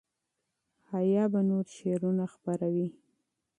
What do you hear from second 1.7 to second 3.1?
شعرونه خپروي.